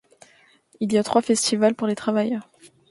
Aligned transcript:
Il 0.79 0.93
y 0.93 0.97
a 0.97 1.03
trois 1.03 1.21
festivals 1.21 1.75
pour 1.75 1.85
les 1.85 1.93
travailleurs. 1.93 2.49